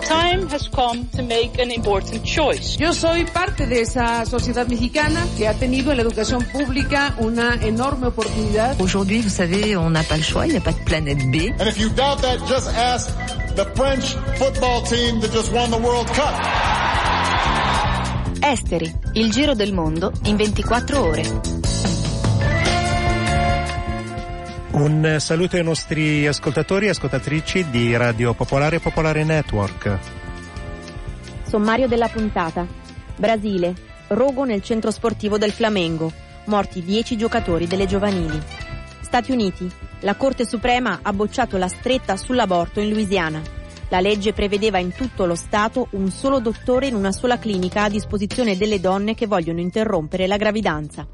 [0.00, 2.76] The time has come to make an important choice.
[2.78, 7.54] Yo soy parte de esa sociedad mexicana que ha tenido en la educación pública una
[7.54, 8.78] enorme oportunidad.
[8.80, 11.50] Aujourd'hui, vous savez, on n'a pas le choix, il n'y a pas de planète B.
[11.58, 13.08] And if you doubt that, just ask
[13.54, 16.34] the French football team that just won the World Cup.
[18.40, 21.65] Esteri, il giro del mondo in 24 ore.
[24.76, 29.98] Un saluto ai nostri ascoltatori e ascoltatrici di Radio Popolare Popolare Network.
[31.48, 32.66] Sommario della puntata.
[33.16, 33.74] Brasile.
[34.08, 36.12] Rogo nel centro sportivo del Flamengo.
[36.48, 38.38] Morti 10 giocatori delle giovanili.
[39.00, 39.66] Stati Uniti.
[40.00, 43.40] La Corte Suprema ha bocciato la stretta sull'aborto in Louisiana.
[43.88, 47.88] La legge prevedeva in tutto lo Stato un solo dottore in una sola clinica a
[47.88, 51.06] disposizione delle donne che vogliono interrompere la gravidanza.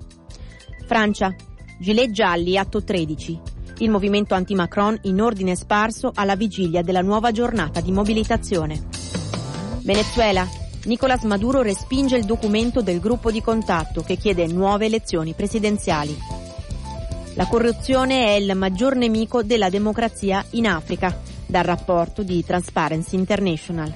[0.84, 1.32] Francia.
[1.78, 3.51] Gilet gialli, atto 13
[3.82, 8.80] il movimento anti-Macron in ordine sparso alla vigilia della nuova giornata di mobilitazione.
[9.82, 10.48] Venezuela.
[10.84, 16.16] Nicolás Maduro respinge il documento del gruppo di contatto che chiede nuove elezioni presidenziali.
[17.34, 23.92] La corruzione è il maggior nemico della democrazia in Africa, dal rapporto di Transparency International.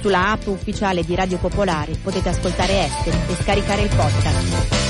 [0.00, 4.84] Sulla app ufficiale di Radio Popolare potete ascoltare Esteri e scaricare il podcast.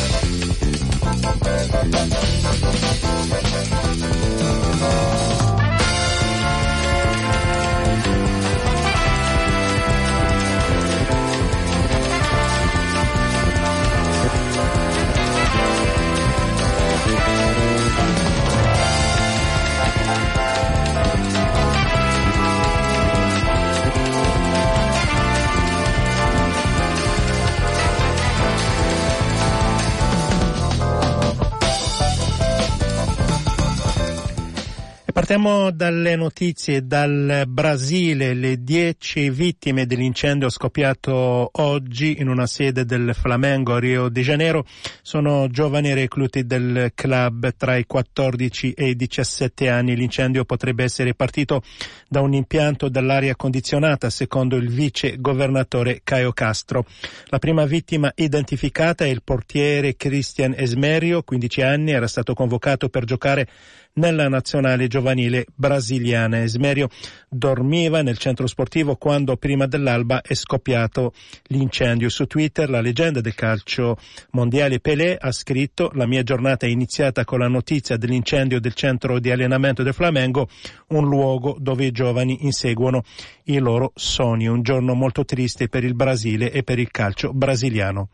[35.26, 43.12] Partiamo dalle notizie dal Brasile, le dieci vittime dell'incendio scoppiato oggi in una sede del
[43.12, 44.64] Flamengo a Rio de Janeiro
[45.02, 49.96] sono giovani recluti del club tra i 14 e i 17 anni.
[49.96, 51.60] L'incendio potrebbe essere partito
[52.08, 56.86] da un impianto dell'aria condizionata, secondo il vice governatore Caio Castro.
[57.30, 63.02] La prima vittima identificata è il portiere Christian Esmerio, 15 anni, era stato convocato per
[63.02, 63.48] giocare
[63.96, 66.42] nella nazionale giovanile brasiliana.
[66.42, 66.88] Esmerio
[67.28, 71.12] dormiva nel centro sportivo quando prima dell'alba è scoppiato
[71.48, 72.08] l'incendio.
[72.08, 73.96] Su Twitter la leggenda del calcio
[74.30, 79.18] mondiale Pelé ha scritto la mia giornata è iniziata con la notizia dell'incendio del centro
[79.18, 80.48] di allenamento del Flamengo,
[80.88, 83.02] un luogo dove i giovani inseguono
[83.44, 84.46] i loro sogni.
[84.46, 88.08] Un giorno molto triste per il Brasile e per il calcio brasiliano.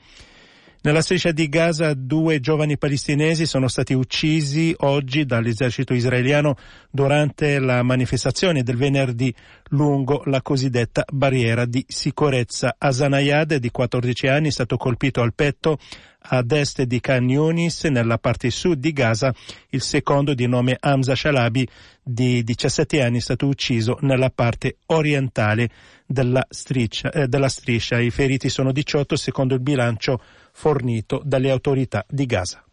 [0.84, 6.56] Nella striscia di Gaza due giovani palestinesi sono stati uccisi oggi dall'esercito israeliano
[6.90, 9.32] durante la manifestazione del venerdì
[9.68, 12.74] lungo la cosiddetta barriera di sicurezza.
[12.76, 15.78] Asanayad, di 14 anni, è stato colpito al petto
[16.22, 19.34] ad est di Khan Yunis, nella parte sud di Gaza.
[19.70, 21.66] Il secondo, di nome Hamza Shalabi,
[22.02, 25.68] di 17 anni, è stato ucciso nella parte orientale
[26.06, 27.10] della striscia.
[27.10, 27.98] Eh, della striscia.
[27.98, 30.20] I feriti sono 18, secondo il bilancio
[30.52, 32.64] fornito dalle autorità di Gaza.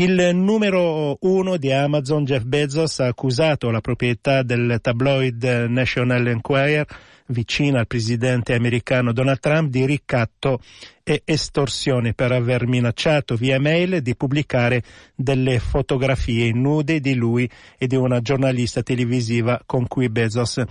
[0.00, 6.86] Il numero uno di Amazon, Jeff Bezos, ha accusato la proprietà del tabloid National Enquirer,
[7.28, 10.60] vicina al presidente americano Donald Trump, di ricatto
[11.02, 14.82] e estorsione per aver minacciato via mail di pubblicare
[15.14, 20.62] delle fotografie nude di lui e di una giornalista televisiva con cui Bezos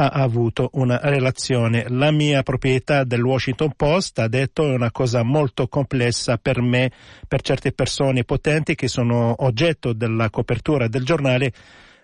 [0.00, 1.86] ha avuto una relazione.
[1.88, 6.90] La mia proprietà del Washington Post ha detto è una cosa molto complessa per me,
[7.26, 11.52] per certe persone potenti che sono oggetto della copertura del giornale,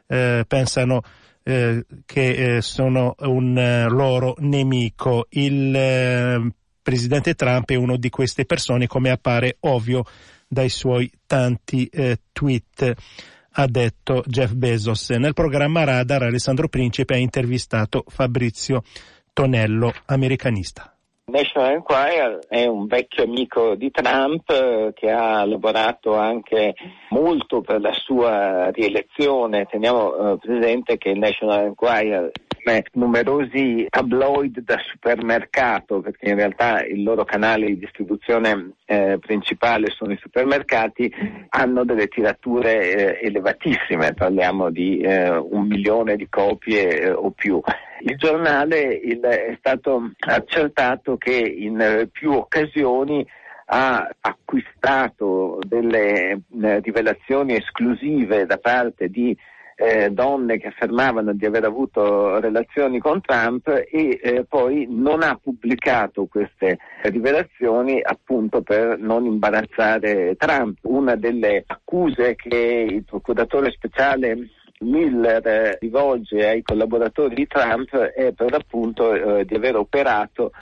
[0.09, 1.03] eh, pensano
[1.44, 5.27] eh, che eh, sono un eh, loro nemico.
[5.31, 10.05] Il eh, presidente Trump è uno di queste persone, come appare ovvio
[10.49, 12.94] dai suoi tanti eh, tweet
[13.56, 15.10] ha detto Jeff Bezos.
[15.10, 18.82] Nel programma Radar Alessandro Principe ha intervistato Fabrizio
[19.32, 20.94] Tonello, americanista.
[21.26, 26.75] National Enquirer è un vecchio amico di Trump eh, che ha lavorato anche
[27.11, 29.65] molto per la sua rielezione.
[29.65, 32.31] Teniamo eh, presente che il National Enquirer
[32.93, 40.12] numerosi tabloid da supermercato, perché in realtà il loro canale di distribuzione eh, principale sono
[40.12, 41.12] i supermercati,
[41.50, 47.61] hanno delle tirature eh, elevatissime, parliamo di eh, un milione di copie eh, o più.
[48.00, 53.26] Il giornale il, è stato accertato che in più occasioni
[53.66, 59.37] ha acquistato delle eh, rivelazioni esclusive da parte di
[59.76, 65.38] eh, donne che affermavano di aver avuto relazioni con Trump e eh, poi non ha
[65.41, 70.79] pubblicato queste rivelazioni appunto per non imbarazzare Trump.
[70.82, 74.49] Una delle accuse che il procuratore speciale
[74.81, 80.53] Miller rivolge ai collaboratori di Trump è per l'appunto eh, di aver operato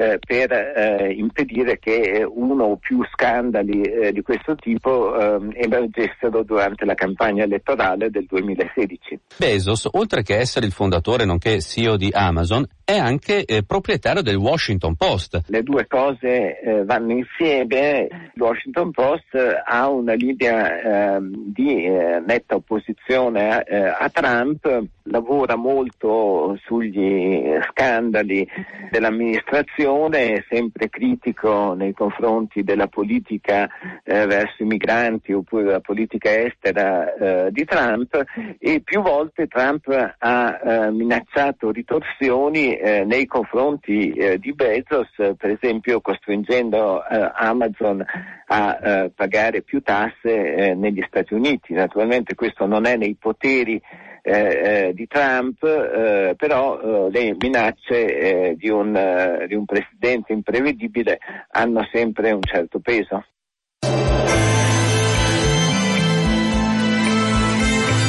[0.00, 6.42] eh, per eh, impedire che uno o più scandali eh, di questo tipo ehm, emergessero
[6.42, 9.20] durante la campagna elettorale del 2016.
[9.36, 14.36] Bezos, oltre che essere il fondatore nonché CEO di Amazon, è anche eh, proprietario del
[14.36, 15.42] Washington Post.
[15.46, 18.08] Le due cose eh, vanno insieme.
[18.34, 25.54] Il Washington Post ha una linea ehm, di eh, netta opposizione a, a Trump, lavora
[25.56, 28.46] molto sugli scandali
[28.90, 33.68] dell'amministrazione, è sempre critico nei confronti della politica
[34.04, 38.24] eh, verso i migranti oppure della politica estera eh, di Trump
[38.58, 39.88] e più volte Trump
[40.18, 48.04] ha eh, minacciato ritorsioni eh, nei confronti eh, di Bezos, per esempio costringendo eh, Amazon
[48.52, 51.72] a pagare più tasse negli Stati Uniti.
[51.72, 53.80] Naturalmente questo non è nei poteri
[54.22, 60.32] eh, eh, di Trump, eh, però eh, le minacce eh, di un, di un presidente
[60.32, 61.18] imprevedibile
[61.50, 63.24] hanno sempre un certo peso.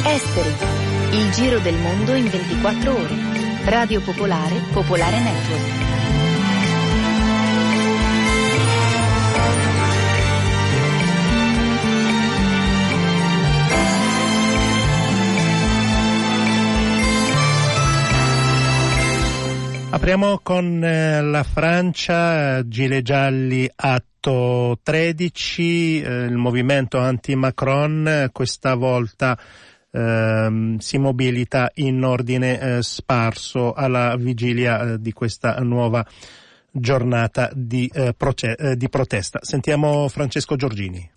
[0.04, 3.14] Esteri, il giro del mondo in 24 ore.
[3.64, 5.91] Radio Popolare, Popolare Network.
[20.02, 29.38] Apriamo con eh, la Francia, Gile Gialli atto 13, eh, il movimento anti-Macron questa volta
[29.92, 36.04] ehm, si mobilita in ordine eh, sparso alla vigilia eh, di questa nuova
[36.72, 39.38] giornata di, eh, proce- eh, di protesta.
[39.40, 41.11] Sentiamo Francesco Giorgini.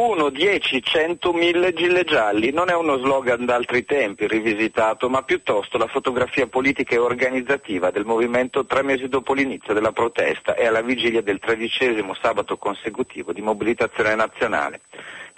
[0.00, 5.76] 1, 10, 100, 1000 gilet gialli non è uno slogan d'altri tempi rivisitato, ma piuttosto
[5.76, 10.80] la fotografia politica e organizzativa del movimento tre mesi dopo l'inizio della protesta e alla
[10.80, 14.80] vigilia del tredicesimo sabato consecutivo di mobilitazione nazionale.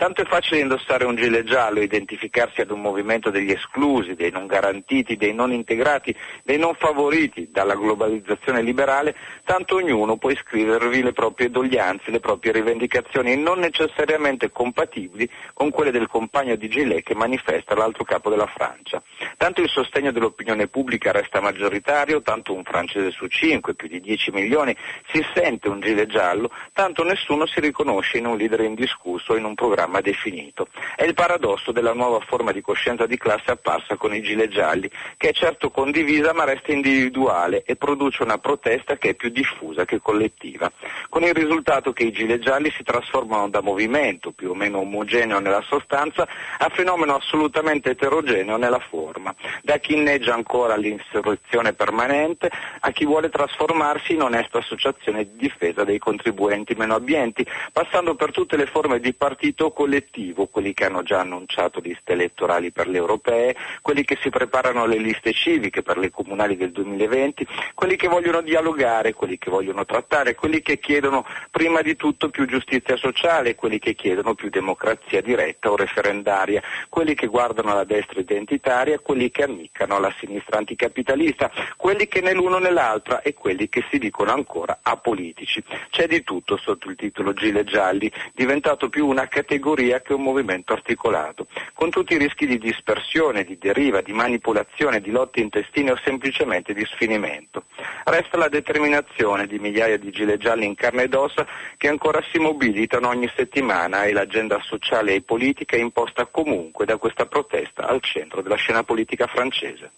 [0.02, 4.32] Tanto è facile indossare un gilet giallo e identificarsi ad un movimento degli esclusi, dei
[4.32, 6.12] non garantiti, dei non integrati,
[6.42, 9.14] dei non favoriti dalla globalizzazione liberale,
[9.44, 15.92] tanto ognuno può iscrivervi le proprie doglianze, le proprie rivendicazioni non necessariamente compatibili con quelle
[15.92, 19.00] del compagno di gilet che manifesta l'altro capo della Francia.
[19.36, 24.32] Tanto il sostegno dell'opinione pubblica resta maggioritario, tanto un francese su cinque, più di 10
[24.32, 24.76] milioni,
[25.12, 29.44] si sente un gilet giallo, tanto nessuno si riconosce in un leader indiscusso o in
[29.44, 30.68] un programma programma definito.
[30.96, 34.90] È il paradosso della nuova forma di coscienza di classe apparsa con i gilet gialli,
[35.18, 39.84] che è certo condivisa ma resta individuale e produce una protesta che è più diffusa
[39.84, 40.72] che collettiva,
[41.10, 45.38] con il risultato che i gilet gialli si trasformano da movimento più o meno omogeneo
[45.38, 46.26] nella sostanza
[46.58, 52.50] a fenomeno assolutamente eterogeneo nella forma, da chi inneggia ancora l'insurrezione permanente
[52.80, 58.30] a chi vuole trasformarsi in onesta associazione di difesa dei contribuenti meno abbienti, passando per
[58.30, 62.98] tutte le forme di partito collettivo, quelli che hanno già annunciato liste elettorali per le
[62.98, 68.08] europee, quelli che si preparano alle liste civiche per le comunali del 2020, quelli che
[68.08, 73.54] vogliono dialogare, quelli che vogliono trattare, quelli che chiedono prima di tutto più giustizia sociale,
[73.54, 79.30] quelli che chiedono più democrazia diretta o referendaria, quelli che guardano alla destra identitaria, quelli
[79.30, 83.98] che ammiccano alla sinistra anticapitalista, quelli che né l'uno né l'altra e quelli che si
[83.98, 85.62] dicono ancora apolitici.
[85.90, 90.22] C'è di tutto sotto il titolo Gile Gialli, diventato più una categoria categoria che un
[90.22, 95.92] movimento articolato, con tutti i rischi di dispersione, di deriva, di manipolazione, di lotte intestine
[95.92, 97.66] o semplicemente di sfinimento.
[98.04, 102.38] Resta la determinazione di migliaia di gilet gialli in carne ed ossa che ancora si
[102.38, 108.00] mobilitano ogni settimana e l'agenda sociale e politica è imposta comunque da questa protesta al
[108.00, 109.92] centro della scena politica francese.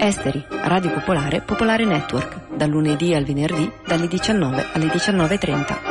[0.00, 5.87] Esteri, Radio Popolare, Popolare Network, dal lunedì al venerdì dalle 19 alle 19.30.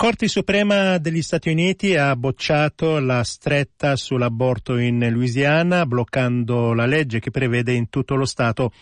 [0.00, 7.20] Corte Suprema degli Stati Uniti ha bocciato la stretta sull'aborto in Louisiana, bloccando la legge
[7.20, 8.72] che prevede in tutto lo Stato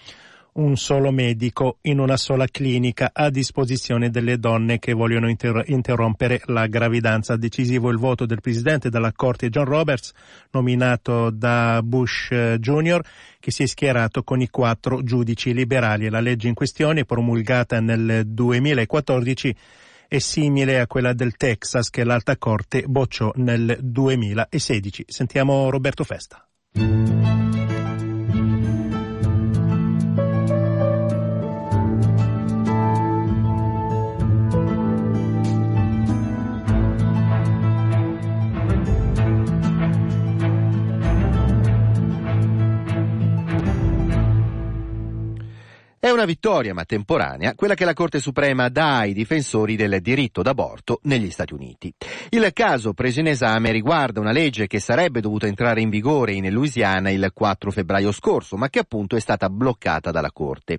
[0.52, 6.40] un solo medico in una sola clinica a disposizione delle donne che vogliono inter- interrompere
[6.44, 7.34] la gravidanza.
[7.34, 10.12] Decisivo il voto del presidente della Corte John Roberts,
[10.52, 13.00] nominato da Bush eh, Jr.,
[13.40, 16.08] che si è schierato con i quattro giudici liberali.
[16.10, 19.56] La legge in questione, promulgata nel 2014,
[20.08, 25.04] è simile a quella del Texas che l'Alta Corte bocciò nel 2016.
[25.06, 26.48] Sentiamo Roberto Festa.
[46.08, 50.40] È una vittoria, ma temporanea, quella che la Corte Suprema dà ai difensori del diritto
[50.40, 51.92] d'aborto negli Stati Uniti.
[52.30, 56.50] Il caso preso in esame riguarda una legge che sarebbe dovuta entrare in vigore in
[56.50, 60.78] Louisiana il 4 febbraio scorso, ma che appunto è stata bloccata dalla Corte.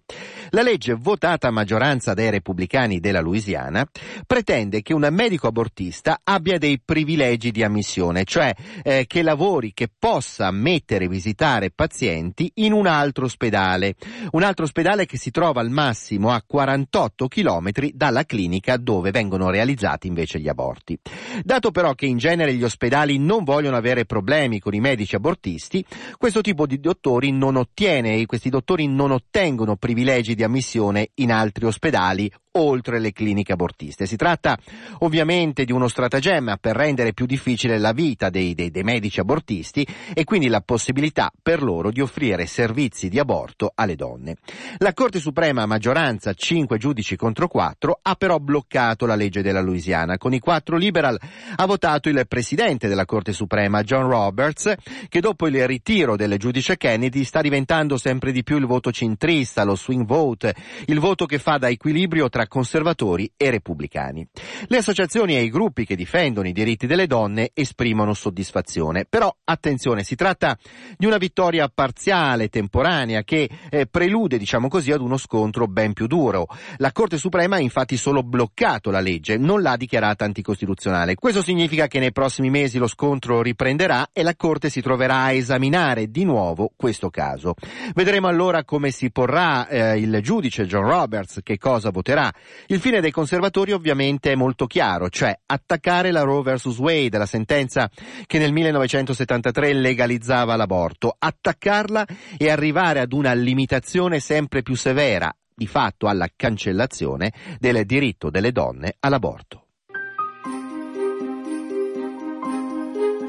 [0.50, 3.88] La legge, votata a maggioranza dai repubblicani della Louisiana,
[4.26, 9.92] pretende che un medico abortista abbia dei privilegi di ammissione, cioè eh, che lavori, che
[9.96, 13.94] possa ammettere e visitare pazienti in un altro ospedale.
[14.32, 19.50] Un altro ospedale che si trova al massimo a 48 km dalla clinica dove vengono
[19.50, 20.98] realizzati invece gli aborti.
[21.44, 25.86] Dato però che in genere gli ospedali non vogliono avere problemi con i medici abortisti,
[26.18, 31.66] questo tipo di dottori non ottiene, questi dottori non ottengono privilegi di ammissione in altri
[31.66, 34.06] ospedali oltre le cliniche abortiste.
[34.06, 34.58] Si tratta
[35.00, 39.86] ovviamente di uno stratagemma per rendere più difficile la vita dei, dei, dei, medici abortisti
[40.14, 44.38] e quindi la possibilità per loro di offrire servizi di aborto alle donne.
[44.78, 49.62] La Corte Suprema a maggioranza, 5 giudici contro 4, ha però bloccato la legge della
[49.62, 50.18] Louisiana.
[50.18, 51.20] Con i quattro liberal
[51.56, 54.74] ha votato il presidente della Corte Suprema, John Roberts,
[55.08, 59.64] che dopo il ritiro del giudice Kennedy sta diventando sempre di più il voto centrista,
[59.64, 64.28] lo swing vote, il voto che fa da equilibrio tra conservatori e repubblicani.
[64.68, 70.04] Le associazioni e i gruppi che difendono i diritti delle donne esprimono soddisfazione, però attenzione,
[70.04, 70.58] si tratta
[70.98, 76.08] di una vittoria parziale, temporanea, che eh, prelude, diciamo così, ad uno scontro ben più
[76.08, 76.48] duro.
[76.78, 81.16] La Corte Suprema ha infatti solo bloccato la legge, non l'ha dichiarata anticostituzionale.
[81.16, 85.32] Questo significa che nei prossimi mesi lo scontro riprenderà e la Corte si troverà a
[85.32, 87.56] esaminare di nuovo questo caso.
[87.94, 92.29] Vedremo allora come si porrà eh, il giudice John Roberts, che cosa voterà.
[92.68, 96.78] Il fine dei conservatori ovviamente è molto chiaro, cioè attaccare la Roe vs.
[96.78, 97.90] Wade, la sentenza
[98.26, 102.06] che nel 1973 legalizzava l'aborto, attaccarla
[102.38, 108.52] e arrivare ad una limitazione sempre più severa, di fatto alla cancellazione del diritto delle
[108.52, 109.66] donne all'aborto.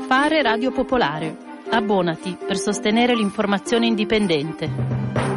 [0.07, 1.37] Fare Radio Popolare.
[1.71, 5.30] Abbonati per sostenere l'informazione indipendente.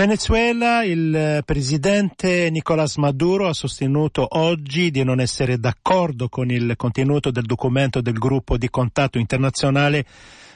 [0.00, 7.30] Venezuela, il presidente Nicolás Maduro ha sostenuto oggi di non essere d'accordo con il contenuto
[7.30, 10.06] del documento del gruppo di contatto internazionale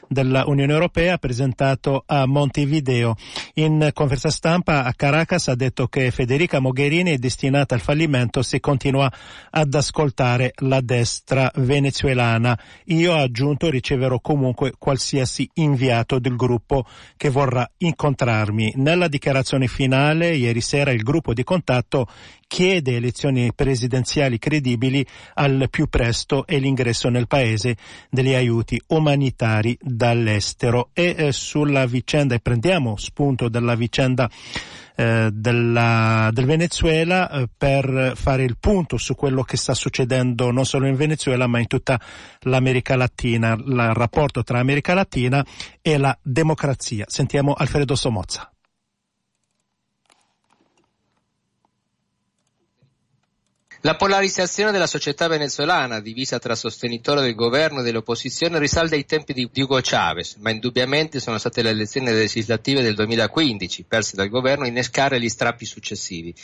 [0.09, 3.15] dell'Unione Europea presentato a Montevideo.
[3.55, 8.61] In conferenza stampa a Caracas ha detto che Federica Mogherini è destinata al fallimento se
[8.61, 9.11] continua
[9.51, 12.59] ad ascoltare la destra venezuelana.
[12.87, 16.85] Io ha aggiunto riceverò comunque qualsiasi inviato del gruppo
[17.17, 18.75] che vorrà incontrarmi.
[18.77, 22.07] Nella dichiarazione finale ieri sera il gruppo di contatto
[22.47, 27.77] chiede elezioni presidenziali credibili al più presto e l'ingresso nel paese
[28.11, 30.91] degli aiuti umanitari dall'estero.
[30.93, 34.31] E eh, sulla vicenda, e prendiamo spunto dalla vicenda
[34.97, 40.65] eh, della, del Venezuela eh, per fare il punto su quello che sta succedendo non
[40.65, 42.01] solo in Venezuela ma in tutta
[42.43, 45.45] l'America Latina, il rapporto tra America Latina
[45.83, 47.07] e la democrazia.
[47.09, 48.54] Sentiamo Alfredo Somozza.
[53.87, 59.35] La polarizzazione della società venezuelana, divisa tra sostenitori del governo e dell'opposizione, risalta ai tempi
[59.35, 64.65] di Hugo Chavez, ma indubbiamente sono state le elezioni legislative del 2015, perse dal governo,
[64.65, 66.35] a innescare gli strappi successivi.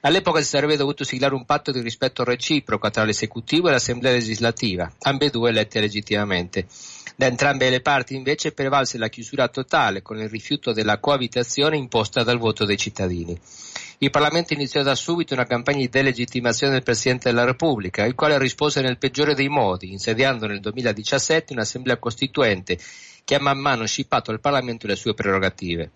[0.00, 4.90] All'epoca si sarebbe dovuto siglare un patto di rispetto reciproco tra l'esecutivo e l'assemblea legislativa,
[5.00, 6.66] ambedue elette legittimamente.
[7.14, 12.22] Da entrambe le parti invece prevalse la chiusura totale con il rifiuto della coabitazione imposta
[12.22, 13.38] dal voto dei cittadini.
[13.98, 18.36] Il Parlamento iniziò da subito una campagna di delegittimazione del Presidente della Repubblica, il quale
[18.36, 22.78] rispose nel peggiore dei modi, insediando nel 2017 un'assemblea costituente
[23.24, 25.92] che ha man mano scippato al Parlamento le sue prerogative.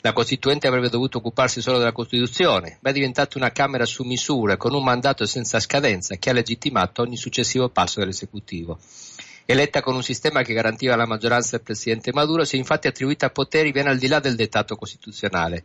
[0.00, 4.56] La Costituente avrebbe dovuto occuparsi solo della Costituzione, ma è diventata una Camera su misura
[4.56, 8.80] con un mandato senza scadenza che ha legittimato ogni successivo passo dell'esecutivo.
[9.46, 13.30] Eletta con un sistema che garantiva la maggioranza del Presidente Maduro, si è infatti attribuita
[13.30, 15.64] poteri ben al di là del dettato costituzionale.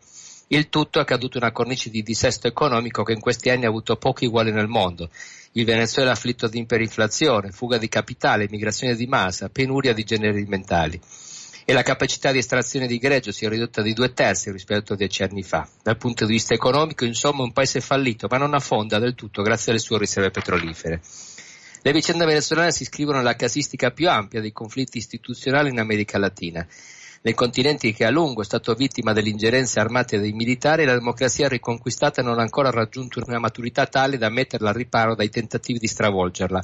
[0.51, 3.67] Il tutto è accaduto in una cornice di dissesto economico che in questi anni ha
[3.67, 5.11] avuto pochi uguali nel mondo.
[5.51, 10.99] Il Venezuela afflitto di iperinflazione, fuga di capitale, migrazione di massa, penuria di generi alimentari.
[11.65, 14.95] E la capacità di estrazione di greggio si è ridotta di due terzi rispetto a
[14.95, 15.69] dieci anni fa.
[15.83, 19.71] Dal punto di vista economico, insomma, un paese fallito, ma non affonda del tutto grazie
[19.71, 20.99] alle sue riserve petrolifere.
[21.83, 26.67] Le vicende venezuelane si iscrivono nella casistica più ampia dei conflitti istituzionali in America Latina
[27.21, 31.49] nei continenti che a lungo è stato vittima delle ingerenze armate dei militari, la democrazia
[31.49, 35.87] riconquistata non ha ancora raggiunto una maturità tale da metterla al riparo dai tentativi di
[35.87, 36.63] stravolgerla.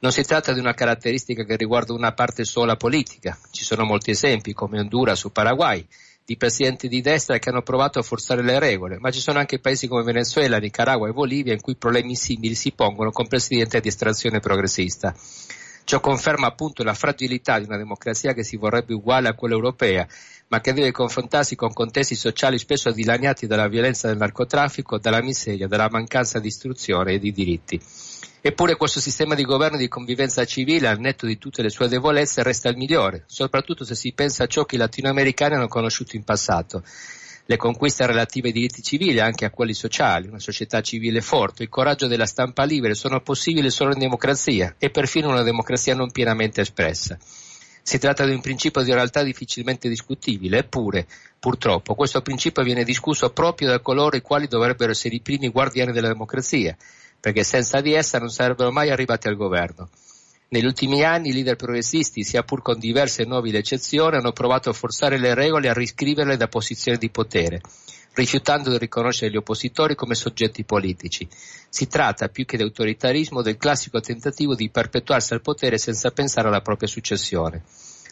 [0.00, 3.36] Non si tratta di una caratteristica che riguarda una parte sola politica.
[3.50, 5.84] Ci sono molti esempi, come Honduras o Paraguay,
[6.24, 9.58] di presidenti di destra che hanno provato a forzare le regole, ma ci sono anche
[9.58, 13.88] paesi come Venezuela, Nicaragua e Bolivia in cui problemi simili si pongono con presidenti di
[13.88, 15.14] estrazione progressista.
[15.88, 20.06] Ciò conferma appunto la fragilità di una democrazia che si vorrebbe uguale a quella europea,
[20.48, 25.66] ma che deve confrontarsi con contesti sociali spesso dilaniati dalla violenza del narcotraffico, dalla miseria,
[25.66, 27.80] dalla mancanza di istruzione e di diritti.
[28.42, 31.88] Eppure questo sistema di governo e di convivenza civile, al netto di tutte le sue
[31.88, 36.16] debolezze, resta il migliore, soprattutto se si pensa a ciò che i latinoamericani hanno conosciuto
[36.16, 36.82] in passato
[37.50, 41.70] le conquiste relative ai diritti civili, anche a quelli sociali, una società civile forte, il
[41.70, 46.60] coraggio della stampa libera sono possibili solo in democrazia e perfino una democrazia non pienamente
[46.60, 47.16] espressa.
[47.80, 51.06] Si tratta di un principio di realtà difficilmente discutibile, eppure,
[51.38, 55.92] purtroppo, questo principio viene discusso proprio da coloro i quali dovrebbero essere i primi guardiani
[55.92, 56.76] della democrazia,
[57.18, 59.88] perché senza di essa non sarebbero mai arrivati al governo.
[60.50, 64.72] Negli ultimi anni i leader progressisti, sia pur con diverse nobili eccezioni, hanno provato a
[64.72, 67.60] forzare le regole e a riscriverle da posizioni di potere,
[68.14, 71.28] rifiutando di riconoscere gli oppositori come soggetti politici.
[71.68, 76.48] Si tratta, più che di autoritarismo, del classico tentativo di perpetuarsi al potere senza pensare
[76.48, 77.64] alla propria successione.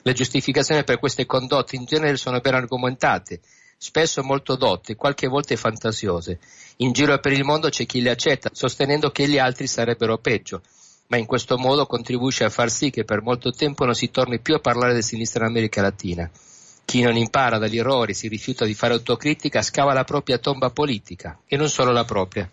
[0.02, 3.40] Le giustificazioni per queste condotte in genere sono ben argomentate,
[3.78, 6.38] spesso molto dotte, qualche volta fantasiose.
[6.76, 10.60] In giro per il mondo c'è chi le accetta, sostenendo che gli altri sarebbero peggio,
[11.08, 14.40] ma in questo modo contribuisce a far sì che per molto tempo non si torni
[14.40, 16.30] più a parlare di sinistra in America Latina.
[16.84, 21.40] Chi non impara dagli errori, si rifiuta di fare autocritica, scava la propria tomba politica,
[21.46, 22.48] e non solo la propria.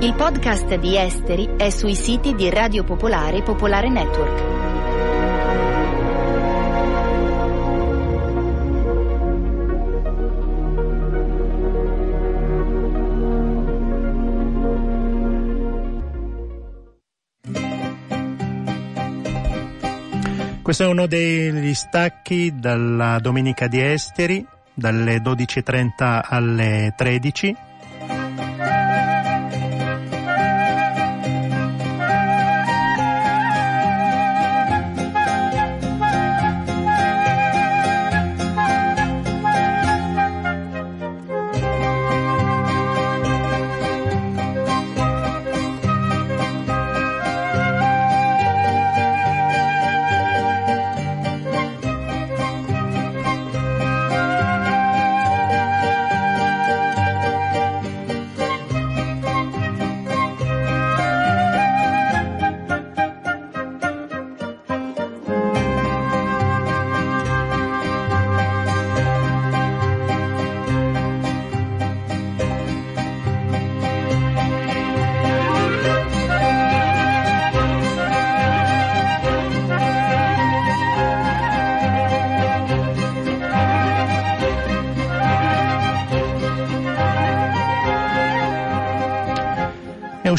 [0.00, 4.61] Il podcast di Esteri è sui siti di Radio Popolare e Popolare Network.
[20.72, 27.54] Questo è uno degli stacchi dalla Domenica di Esteri, dalle 12.30 alle 13.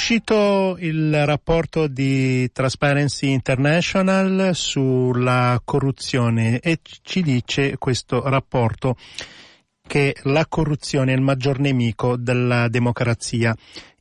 [0.04, 8.98] Uscito il rapporto di Transparency International sulla corruzione e ci dice questo rapporto
[9.88, 13.56] che la corruzione è il maggior nemico della democrazia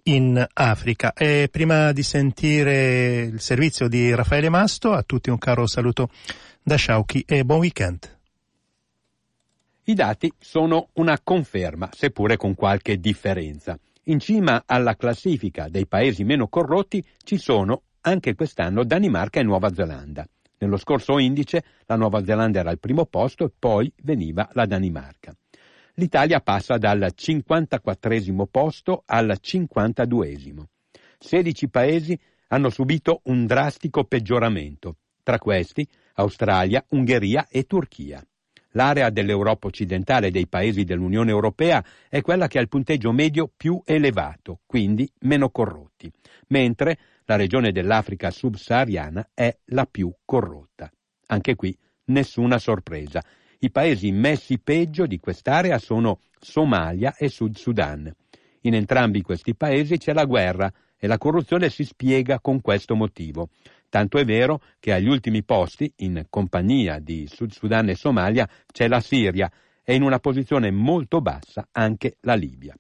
[0.04, 1.12] in Africa.
[1.12, 6.08] E prima di sentire il servizio di Raffaele Masto, a tutti un caro saluto
[6.64, 8.18] da Sciauchi e buon weekend.
[9.84, 13.78] I dati sono una conferma, seppure con qualche differenza.
[14.06, 19.72] In cima alla classifica dei paesi meno corrotti ci sono anche quest'anno Danimarca e Nuova
[19.72, 20.26] Zelanda.
[20.58, 25.32] Nello scorso indice la Nuova Zelanda era al primo posto e poi veniva la Danimarca.
[25.94, 30.36] L'Italia passa dal 54 posto al 52.
[31.18, 38.20] 16 paesi hanno subito un drastico peggioramento, tra questi Australia, Ungheria e Turchia.
[38.72, 43.50] L'area dell'Europa occidentale e dei paesi dell'Unione Europea è quella che ha il punteggio medio
[43.54, 46.10] più elevato, quindi meno corrotti,
[46.48, 50.90] mentre la regione dell'Africa subsahariana è la più corrotta.
[51.26, 53.22] Anche qui nessuna sorpresa.
[53.58, 58.12] I paesi messi peggio di quest'area sono Somalia e Sud Sudan.
[58.62, 63.50] In entrambi questi paesi c'è la guerra e la corruzione si spiega con questo motivo.
[63.92, 68.88] Tanto è vero che agli ultimi posti, in compagnia di Sud Sudan e Somalia, c'è
[68.88, 69.52] la Siria
[69.84, 72.74] e in una posizione molto bassa anche la Libia.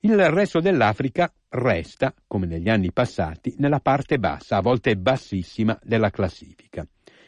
[0.00, 6.10] Il resto dell'Africa resta, come negli anni passati, nella parte bassa, a volte bassissima, della
[6.10, 6.86] classifica.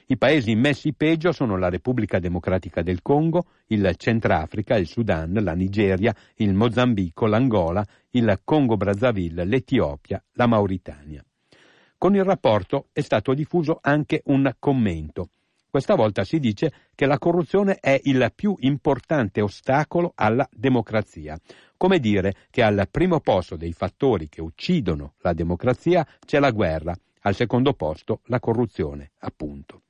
[0.09, 5.55] I paesi messi peggio sono la Repubblica Democratica del Congo, il Centrafrica, il Sudan, la
[5.55, 11.23] Nigeria, il Mozambico, l'Angola, il Congo Brazzaville, l'Etiopia, la Mauritania.
[11.99, 15.31] Con il rapporto è stato diffuso anche un commento.
[15.69, 21.37] Questa volta si dice che la corruzione è il più importante ostacolo alla democrazia.
[21.77, 26.97] Come dire che al primo posto dei fattori che uccidono la democrazia c'è la guerra,
[27.23, 29.83] al secondo posto la corruzione, appunto.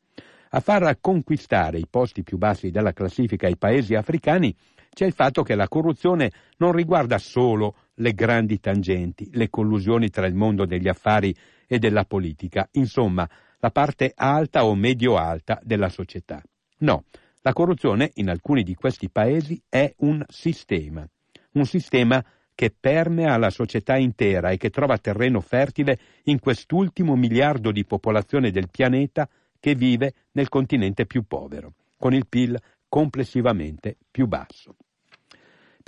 [0.52, 4.56] A far conquistare i posti più bassi della classifica ai paesi africani
[4.94, 10.26] c'è il fatto che la corruzione non riguarda solo le grandi tangenti, le collusioni tra
[10.26, 11.34] il mondo degli affari
[11.66, 13.28] e della politica, insomma,
[13.60, 16.42] la parte alta o medio-alta della società.
[16.78, 17.04] No,
[17.42, 21.08] la corruzione in alcuni di questi paesi è un sistema,
[21.52, 27.70] un sistema che permea la società intera e che trova terreno fertile in quest'ultimo miliardo
[27.70, 29.28] di popolazione del pianeta
[29.60, 34.76] che vive nel continente più povero, con il PIL complessivamente più basso.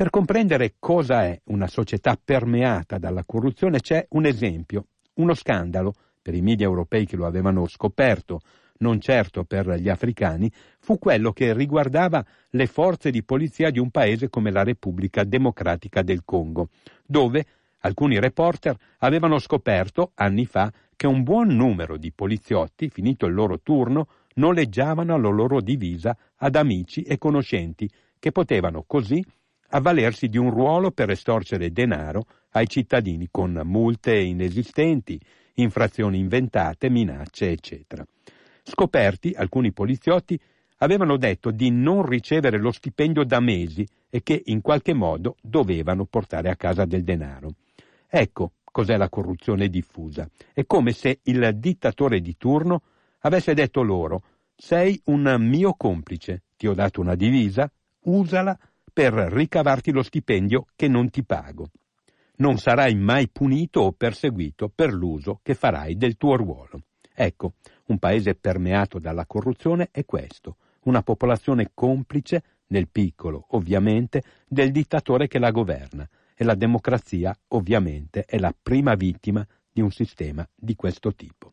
[0.01, 4.87] Per comprendere cosa è una società permeata dalla corruzione c'è un esempio
[5.17, 8.41] uno scandalo, per i media europei che lo avevano scoperto,
[8.79, 13.91] non certo per gli africani, fu quello che riguardava le forze di polizia di un
[13.91, 16.71] paese come la Repubblica Democratica del Congo,
[17.05, 17.45] dove
[17.81, 23.61] alcuni reporter avevano scoperto anni fa che un buon numero di poliziotti, finito il loro
[23.61, 27.87] turno, noleggiavano la loro divisa ad amici e conoscenti,
[28.19, 29.23] che potevano così
[29.71, 35.21] avvalersi di un ruolo per estorcere denaro ai cittadini con multe inesistenti,
[35.55, 38.05] infrazioni inventate, minacce, eccetera.
[38.63, 40.39] Scoperti, alcuni poliziotti
[40.79, 46.05] avevano detto di non ricevere lo stipendio da mesi e che in qualche modo dovevano
[46.05, 47.55] portare a casa del denaro.
[48.09, 50.29] Ecco cos'è la corruzione diffusa.
[50.53, 52.83] È come se il dittatore di turno
[53.21, 54.23] avesse detto loro
[54.57, 57.71] sei un mio complice, ti ho dato una divisa,
[58.05, 58.59] usala
[58.93, 61.69] per ricavarti lo stipendio che non ti pago.
[62.37, 66.83] Non sarai mai punito o perseguito per l'uso che farai del tuo ruolo.
[67.15, 67.55] Ecco,
[67.87, 75.27] un paese permeato dalla corruzione è questo, una popolazione complice, nel piccolo ovviamente, del dittatore
[75.27, 80.75] che la governa e la democrazia ovviamente è la prima vittima di un sistema di
[80.75, 81.53] questo tipo.